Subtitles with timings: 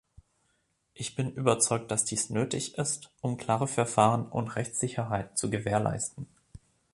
[0.95, 6.25] Ich bin überzeugt, dass dies nötig ist, um klare Verfahren und Rechtssicherheit zu gewährleisten.